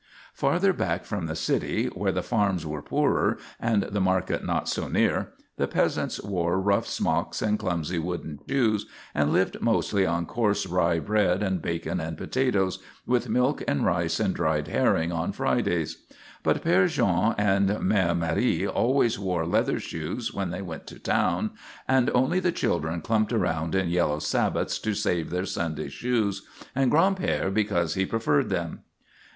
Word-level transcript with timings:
Farther 0.33 0.73
back 0.73 1.05
from 1.05 1.27
the 1.27 1.35
city, 1.35 1.85
where 1.93 2.11
the 2.11 2.23
farms 2.23 2.65
were 2.65 2.81
poorer 2.81 3.37
and 3.59 3.83
the 3.83 4.01
market 4.01 4.43
not 4.43 4.67
so 4.67 4.87
near, 4.87 5.33
the 5.57 5.67
peasants 5.67 6.19
wore 6.23 6.59
rough 6.59 6.87
smocks 6.87 7.39
and 7.39 7.59
clumsy 7.59 7.99
wooden 7.99 8.39
shoes 8.49 8.87
and 9.13 9.31
lived 9.31 9.61
mostly 9.61 10.03
on 10.07 10.25
coarse 10.25 10.65
rye 10.65 10.97
bread 10.97 11.43
and 11.43 11.61
bacon 11.61 11.99
and 11.99 12.17
potatoes, 12.17 12.79
with 13.05 13.29
milk 13.29 13.61
and 13.67 13.85
rice 13.85 14.19
and 14.19 14.33
dried 14.33 14.69
herring 14.69 15.11
on 15.11 15.31
Fridays. 15.33 16.03
But 16.41 16.63
Père 16.63 16.87
Jean 16.89 17.35
and 17.37 17.69
Mère 17.69 18.17
Marie 18.17 18.65
always 18.65 19.19
wore 19.19 19.45
leather 19.45 19.79
shoes 19.79 20.33
when 20.33 20.49
they 20.49 20.63
went 20.63 20.87
to 20.87 20.97
town, 20.97 21.51
and 21.87 22.09
only 22.15 22.39
the 22.39 22.51
children 22.51 23.01
clumped 23.01 23.31
around 23.31 23.75
in 23.75 23.89
yellow 23.89 24.17
sabots 24.17 24.79
to 24.79 24.95
save 24.95 25.29
their 25.29 25.45
Sunday 25.45 25.89
shoes, 25.89 26.41
and 26.73 26.91
Gran'père 26.91 27.53
because 27.53 27.93
he 27.93 28.07
preferred 28.07 28.49
them. 28.49 28.79